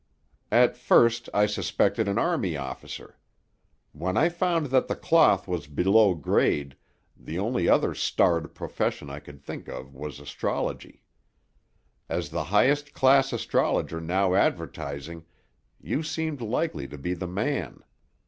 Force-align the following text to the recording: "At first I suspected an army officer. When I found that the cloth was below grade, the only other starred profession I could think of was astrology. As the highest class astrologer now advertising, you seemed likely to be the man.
"At 0.51 0.75
first 0.75 1.29
I 1.31 1.45
suspected 1.45 2.07
an 2.07 2.17
army 2.17 2.57
officer. 2.57 3.19
When 3.91 4.17
I 4.17 4.29
found 4.29 4.65
that 4.73 4.87
the 4.87 4.95
cloth 4.95 5.47
was 5.47 5.67
below 5.67 6.15
grade, 6.15 6.75
the 7.15 7.37
only 7.37 7.69
other 7.69 7.93
starred 7.93 8.55
profession 8.55 9.11
I 9.11 9.19
could 9.19 9.43
think 9.43 9.67
of 9.67 9.93
was 9.93 10.19
astrology. 10.19 11.03
As 12.09 12.31
the 12.31 12.45
highest 12.45 12.93
class 12.93 13.31
astrologer 13.31 14.01
now 14.01 14.33
advertising, 14.33 15.23
you 15.79 16.01
seemed 16.01 16.41
likely 16.41 16.87
to 16.87 16.97
be 16.97 17.13
the 17.13 17.27
man. 17.27 17.83